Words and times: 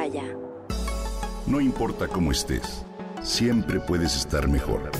Himalaya. 0.00 0.24
No 1.46 1.60
importa 1.60 2.08
cómo 2.08 2.32
estés, 2.32 2.84
siempre 3.22 3.80
puedes 3.80 4.16
estar 4.16 4.48
mejor. 4.48 4.90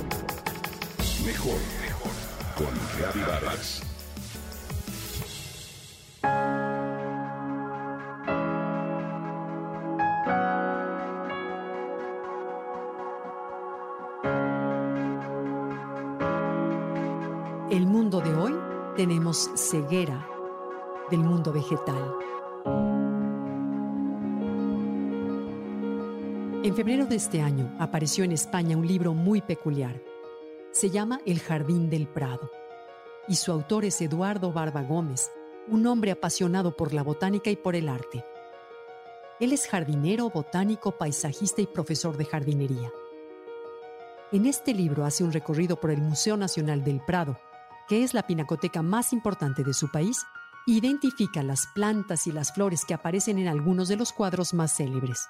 Mejor, 1.25 1.59
mejor. 1.81 2.13
Con 2.57 2.67
Gaby 3.01 3.21
Vargas. 3.21 3.83
El 17.71 17.87
mundo 17.87 18.21
de 18.21 18.35
hoy 18.35 18.55
tenemos 18.97 19.51
ceguera 19.55 20.27
del 21.11 21.21
mundo 21.21 21.53
vegetal. 21.53 22.17
En 26.63 26.77
febrero 26.77 27.07
de 27.07 27.17
este 27.17 27.41
año 27.41 27.75
apareció 27.79 28.23
en 28.23 28.33
España 28.33 28.77
un 28.77 28.87
libro 28.87 29.15
muy 29.15 29.41
peculiar. 29.41 30.03
Se 30.73 30.91
llama 30.91 31.19
El 31.25 31.41
Jardín 31.41 31.89
del 31.89 32.07
Prado 32.07 32.51
y 33.27 33.37
su 33.37 33.51
autor 33.51 33.87
es 33.87 33.99
Eduardo 34.03 34.53
Barba 34.53 34.83
Gómez, 34.83 35.31
un 35.69 35.87
hombre 35.87 36.11
apasionado 36.11 36.77
por 36.77 36.93
la 36.93 37.03
botánica 37.03 37.49
y 37.49 37.57
por 37.57 37.77
el 37.77 37.89
arte. 37.89 38.27
Él 39.41 39.55
es 39.55 39.67
jardinero, 39.69 40.29
botánico, 40.29 40.99
paisajista 40.99 41.63
y 41.63 41.67
profesor 41.67 42.19
de 42.19 42.27
jardinería. 42.27 42.93
En 44.31 44.45
este 44.45 44.75
libro 44.75 45.07
hace 45.07 45.25
un 45.25 45.33
recorrido 45.33 45.81
por 45.81 45.91
el 45.91 46.03
Museo 46.03 46.37
Nacional 46.37 46.85
del 46.85 47.01
Prado, 47.01 47.39
que 47.89 48.05
es 48.05 48.13
la 48.13 48.27
pinacoteca 48.27 48.83
más 48.83 49.15
importante 49.15 49.65
de 49.65 49.73
su 49.73 49.91
país, 49.91 50.27
e 50.69 50.73
identifica 50.73 51.43
las 51.43 51.69
plantas 51.69 52.27
y 52.27 52.33
las 52.33 52.53
flores 52.53 52.85
que 52.85 52.93
aparecen 52.93 53.39
en 53.39 53.49
algunos 53.49 53.89
de 53.89 53.97
los 53.97 54.13
cuadros 54.13 54.53
más 54.53 54.77
célebres. 54.77 55.27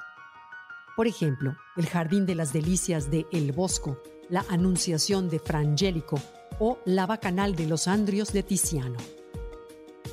Por 1.01 1.07
ejemplo, 1.07 1.57
el 1.79 1.87
Jardín 1.87 2.27
de 2.27 2.35
las 2.35 2.53
Delicias 2.53 3.11
de 3.11 3.27
El 3.33 3.53
Bosco, 3.53 4.03
la 4.29 4.45
Anunciación 4.51 5.31
de 5.31 5.39
Frangélico 5.39 6.21
o 6.59 6.79
la 6.85 7.07
Bacanal 7.07 7.57
de 7.57 7.67
los 7.67 7.89
Andrios 7.89 8.35
de 8.35 8.43
Tiziano. 8.43 8.99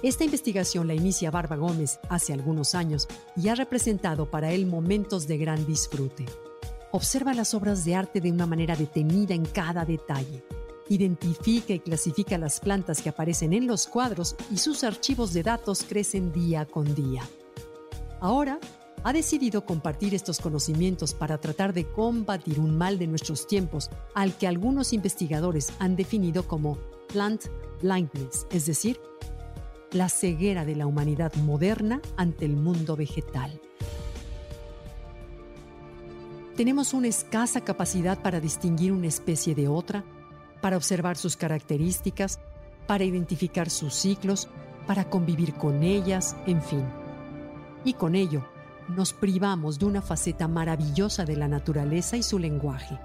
Esta 0.01 0.23
investigación 0.23 0.87
la 0.87 0.93
inicia 0.93 1.29
Barba 1.29 1.57
Gómez 1.57 1.99
hace 2.07 2.31
algunos 2.31 2.73
años 2.73 3.09
y 3.35 3.49
ha 3.49 3.55
representado 3.55 4.31
para 4.31 4.53
él 4.53 4.65
momentos 4.65 5.27
de 5.27 5.37
gran 5.37 5.65
disfrute. 5.65 6.25
Observa 6.93 7.33
las 7.33 7.53
obras 7.53 7.83
de 7.83 7.93
arte 7.93 8.21
de 8.21 8.31
una 8.31 8.45
manera 8.45 8.77
detenida 8.77 9.33
en 9.33 9.43
cada 9.43 9.83
detalle. 9.83 10.45
Identifica 10.87 11.73
y 11.73 11.81
clasifica 11.81 12.37
las 12.37 12.61
plantas 12.61 13.01
que 13.01 13.09
aparecen 13.09 13.51
en 13.51 13.67
los 13.67 13.87
cuadros 13.87 14.37
y 14.49 14.57
sus 14.57 14.85
archivos 14.85 15.33
de 15.33 15.43
datos 15.43 15.83
crecen 15.83 16.31
día 16.31 16.65
con 16.65 16.95
día. 16.95 17.23
Ahora 18.21 18.57
ha 19.03 19.13
decidido 19.13 19.65
compartir 19.65 20.13
estos 20.15 20.39
conocimientos 20.39 21.13
para 21.13 21.37
tratar 21.37 21.73
de 21.73 21.85
combatir 21.85 22.59
un 22.59 22.77
mal 22.77 22.97
de 22.99 23.07
nuestros 23.07 23.47
tiempos 23.47 23.89
al 24.13 24.37
que 24.37 24.47
algunos 24.47 24.93
investigadores 24.93 25.71
han 25.79 25.95
definido 25.95 26.47
como 26.47 26.77
plant 27.07 27.45
blindness, 27.81 28.47
es 28.51 28.65
decir, 28.65 28.99
la 29.91 30.09
ceguera 30.09 30.65
de 30.65 30.75
la 30.75 30.87
humanidad 30.87 31.33
moderna 31.35 32.01
ante 32.17 32.45
el 32.45 32.57
mundo 32.57 32.95
vegetal. 32.95 33.59
Tenemos 36.55 36.93
una 36.93 37.07
escasa 37.07 37.61
capacidad 37.61 38.21
para 38.21 38.39
distinguir 38.39 38.91
una 38.91 39.07
especie 39.07 39.53
de 39.53 39.67
otra, 39.67 40.03
para 40.59 40.75
observar 40.75 41.15
sus 41.15 41.37
características, 41.37 42.39
para 42.87 43.03
identificar 43.03 43.69
sus 43.69 43.93
ciclos, 43.93 44.49
para 44.87 45.07
convivir 45.09 45.53
con 45.53 45.83
ellas, 45.83 46.35
en 46.47 46.61
fin. 46.61 46.83
Y 47.85 47.93
con 47.93 48.15
ello, 48.15 48.43
nos 48.87 49.13
privamos 49.13 49.79
de 49.79 49.85
una 49.85 50.01
faceta 50.01 50.47
maravillosa 50.47 51.25
de 51.25 51.35
la 51.35 51.47
naturaleza 51.47 52.17
y 52.17 52.23
su 52.23 52.39
lenguaje. 52.39 52.99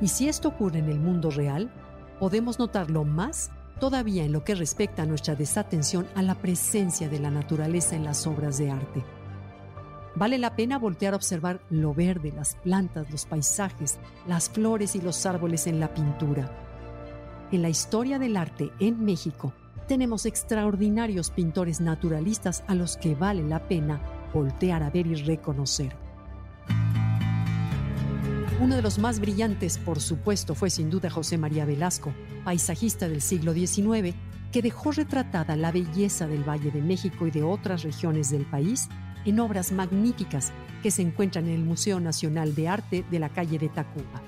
Y 0.00 0.08
si 0.08 0.28
esto 0.28 0.48
ocurre 0.48 0.80
en 0.80 0.88
el 0.88 0.98
mundo 0.98 1.30
real, 1.30 1.70
podemos 2.18 2.58
notarlo 2.58 3.04
más 3.04 3.50
todavía 3.78 4.24
en 4.24 4.32
lo 4.32 4.44
que 4.44 4.54
respecta 4.54 5.02
a 5.02 5.06
nuestra 5.06 5.34
desatención 5.34 6.06
a 6.14 6.22
la 6.22 6.34
presencia 6.34 7.08
de 7.08 7.20
la 7.20 7.30
naturaleza 7.30 7.96
en 7.96 8.04
las 8.04 8.26
obras 8.26 8.58
de 8.58 8.70
arte. 8.70 9.04
Vale 10.14 10.38
la 10.38 10.54
pena 10.54 10.78
voltear 10.78 11.14
a 11.14 11.16
observar 11.16 11.60
lo 11.70 11.94
verde, 11.94 12.32
las 12.32 12.56
plantas, 12.56 13.10
los 13.10 13.24
paisajes, 13.24 13.98
las 14.26 14.50
flores 14.50 14.94
y 14.94 15.00
los 15.00 15.24
árboles 15.24 15.66
en 15.66 15.80
la 15.80 15.94
pintura. 15.94 16.50
En 17.50 17.62
la 17.62 17.70
historia 17.70 18.18
del 18.18 18.36
arte 18.36 18.70
en 18.78 19.04
México, 19.04 19.52
tenemos 19.88 20.26
extraordinarios 20.26 21.30
pintores 21.30 21.80
naturalistas 21.80 22.62
a 22.66 22.74
los 22.74 22.96
que 22.96 23.14
vale 23.14 23.42
la 23.42 23.66
pena 23.68 24.00
voltear 24.32 24.82
a 24.82 24.90
ver 24.90 25.06
y 25.06 25.14
reconocer. 25.14 25.96
Uno 28.60 28.76
de 28.76 28.82
los 28.82 28.98
más 28.98 29.18
brillantes, 29.18 29.78
por 29.78 30.00
supuesto, 30.00 30.54
fue 30.54 30.70
sin 30.70 30.88
duda 30.88 31.10
José 31.10 31.36
María 31.36 31.64
Velasco, 31.64 32.14
paisajista 32.44 33.08
del 33.08 33.20
siglo 33.20 33.52
XIX, 33.52 34.14
que 34.52 34.62
dejó 34.62 34.92
retratada 34.92 35.56
la 35.56 35.72
belleza 35.72 36.28
del 36.28 36.48
Valle 36.48 36.70
de 36.70 36.80
México 36.80 37.26
y 37.26 37.30
de 37.30 37.42
otras 37.42 37.82
regiones 37.82 38.30
del 38.30 38.44
país 38.44 38.88
en 39.24 39.40
obras 39.40 39.72
magníficas 39.72 40.52
que 40.82 40.90
se 40.90 41.02
encuentran 41.02 41.48
en 41.48 41.54
el 41.54 41.64
Museo 41.64 42.00
Nacional 42.00 42.54
de 42.54 42.68
Arte 42.68 43.04
de 43.10 43.18
la 43.18 43.30
calle 43.30 43.58
de 43.58 43.68
Tacuba. 43.68 44.22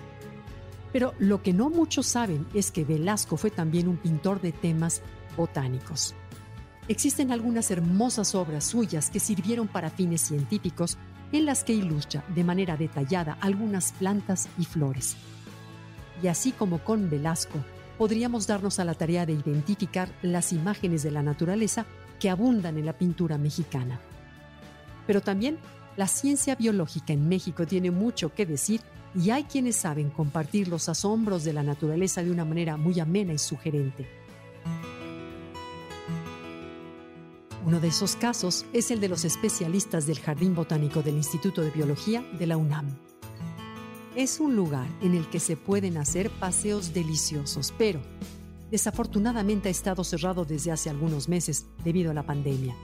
Pero 0.92 1.12
lo 1.18 1.42
que 1.42 1.52
no 1.52 1.70
muchos 1.70 2.06
saben 2.06 2.46
es 2.54 2.70
que 2.70 2.84
Velasco 2.84 3.36
fue 3.36 3.50
también 3.50 3.88
un 3.88 3.96
pintor 3.96 4.40
de 4.40 4.52
temas 4.52 5.02
botánicos. 5.36 6.14
Existen 6.86 7.32
algunas 7.32 7.70
hermosas 7.70 8.34
obras 8.34 8.64
suyas 8.64 9.08
que 9.08 9.18
sirvieron 9.18 9.68
para 9.68 9.88
fines 9.88 10.20
científicos 10.20 10.98
en 11.32 11.46
las 11.46 11.64
que 11.64 11.72
ilustra 11.72 12.22
de 12.34 12.44
manera 12.44 12.76
detallada 12.76 13.38
algunas 13.40 13.92
plantas 13.92 14.48
y 14.58 14.66
flores. 14.66 15.16
Y 16.22 16.28
así 16.28 16.52
como 16.52 16.84
con 16.84 17.08
Velasco, 17.08 17.58
podríamos 17.96 18.46
darnos 18.46 18.78
a 18.80 18.84
la 18.84 18.94
tarea 18.94 19.24
de 19.24 19.32
identificar 19.32 20.10
las 20.20 20.52
imágenes 20.52 21.02
de 21.02 21.10
la 21.10 21.22
naturaleza 21.22 21.86
que 22.20 22.28
abundan 22.28 22.76
en 22.76 22.86
la 22.86 22.92
pintura 22.92 23.38
mexicana. 23.38 23.98
Pero 25.06 25.22
también 25.22 25.58
la 25.96 26.06
ciencia 26.06 26.54
biológica 26.54 27.14
en 27.14 27.28
México 27.28 27.66
tiene 27.66 27.90
mucho 27.90 28.34
que 28.34 28.44
decir 28.44 28.82
y 29.14 29.30
hay 29.30 29.44
quienes 29.44 29.76
saben 29.76 30.10
compartir 30.10 30.68
los 30.68 30.88
asombros 30.90 31.44
de 31.44 31.52
la 31.54 31.62
naturaleza 31.62 32.22
de 32.22 32.30
una 32.30 32.44
manera 32.44 32.76
muy 32.76 33.00
amena 33.00 33.32
y 33.32 33.38
sugerente. 33.38 34.23
Uno 37.66 37.80
de 37.80 37.88
esos 37.88 38.14
casos 38.14 38.66
es 38.74 38.90
el 38.90 39.00
de 39.00 39.08
los 39.08 39.24
especialistas 39.24 40.06
del 40.06 40.20
Jardín 40.20 40.54
Botánico 40.54 41.00
del 41.00 41.14
Instituto 41.14 41.62
de 41.62 41.70
Biología 41.70 42.22
de 42.38 42.46
la 42.46 42.58
UNAM. 42.58 42.98
Es 44.14 44.38
un 44.38 44.54
lugar 44.54 44.86
en 45.00 45.14
el 45.14 45.30
que 45.30 45.40
se 45.40 45.56
pueden 45.56 45.96
hacer 45.96 46.28
paseos 46.28 46.92
deliciosos, 46.92 47.72
pero 47.78 48.02
desafortunadamente 48.70 49.68
ha 49.68 49.70
estado 49.70 50.04
cerrado 50.04 50.44
desde 50.44 50.72
hace 50.72 50.90
algunos 50.90 51.26
meses 51.30 51.64
debido 51.82 52.10
a 52.10 52.14
la 52.14 52.26
pandemia. 52.26 52.74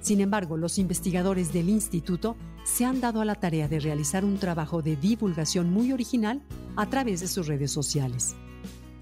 Sin 0.00 0.20
embargo, 0.20 0.56
los 0.56 0.78
investigadores 0.78 1.52
del 1.52 1.68
instituto 1.68 2.36
se 2.64 2.84
han 2.84 3.00
dado 3.00 3.20
a 3.20 3.24
la 3.24 3.36
tarea 3.36 3.68
de 3.68 3.78
realizar 3.78 4.24
un 4.24 4.38
trabajo 4.38 4.82
de 4.82 4.96
divulgación 4.96 5.72
muy 5.72 5.92
original 5.92 6.42
a 6.74 6.86
través 6.86 7.20
de 7.20 7.28
sus 7.28 7.46
redes 7.46 7.70
sociales. 7.70 8.34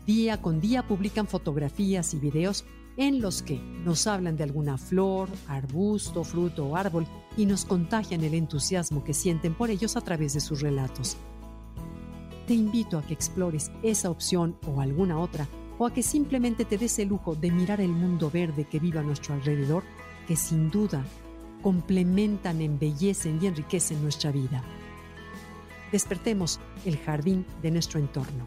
Día 0.07 0.43
con 0.43 0.61
día 0.61 0.87
publican 0.87 1.27
fotografías 1.27 2.13
y 2.13 2.19
videos 2.19 2.67
en 2.97 3.21
los 3.21 3.43
que 3.43 3.59
nos 3.59 4.07
hablan 4.07 4.37
de 4.37 4.45
alguna 4.45 4.79
flor, 4.79 5.29
arbusto, 5.49 6.25
fruto 6.25 6.67
o 6.67 6.77
árbol 6.77 7.07
y 7.37 7.47
nos 7.47 7.65
contagian 7.65 8.25
el 8.25 8.35
entusiasmo 8.35 9.05
que 9.05 9.15
sienten 9.15 9.55
por 9.55 9.71
ellos 9.71 9.97
a 9.97 10.01
través 10.01 10.35
de 10.35 10.41
sus 10.41 10.61
relatos. 10.61 11.17
Te 12.47 12.55
invito 12.55 12.99
a 12.99 13.03
que 13.03 13.15
explores 13.15 13.71
esa 13.83 14.11
opción 14.11 14.57
o 14.67 14.81
alguna 14.81 15.19
otra, 15.19 15.47
o 15.79 15.87
a 15.87 15.93
que 15.93 16.03
simplemente 16.03 16.65
te 16.65 16.79
des 16.79 16.99
el 16.99 17.09
lujo 17.09 17.35
de 17.35 17.51
mirar 17.51 17.81
el 17.81 17.91
mundo 17.91 18.31
verde 18.31 18.65
que 18.65 18.79
vive 18.79 18.99
a 18.99 19.03
nuestro 19.03 19.35
alrededor, 19.35 19.83
que 20.27 20.37
sin 20.37 20.71
duda 20.71 21.05
complementan, 21.63 22.63
embellecen 22.63 23.39
y 23.43 23.47
enriquecen 23.47 24.01
nuestra 24.03 24.31
vida. 24.31 24.63
Despertemos 25.93 26.61
el 26.85 26.97
jardín 26.99 27.45
de 27.63 27.71
nuestro 27.71 28.01
entorno. 28.01 28.47